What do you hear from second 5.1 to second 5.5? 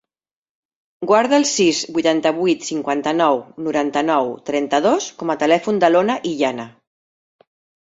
com a